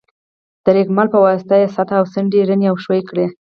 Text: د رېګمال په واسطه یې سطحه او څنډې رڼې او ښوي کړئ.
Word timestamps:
د 0.63 0.65
رېګمال 0.77 1.07
په 1.11 1.19
واسطه 1.25 1.55
یې 1.61 1.67
سطحه 1.75 1.95
او 1.99 2.05
څنډې 2.13 2.41
رڼې 2.49 2.67
او 2.69 2.75
ښوي 2.83 3.01
کړئ. 3.09 3.27